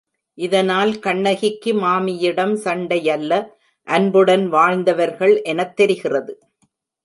[0.37, 3.31] இதனால் கண்ணகிக்கு மாமியிடம் சண்டையல்ல
[3.87, 6.33] அன்புடன் வாழ்ந்தவர்கள் எனத் தெரிகிறது.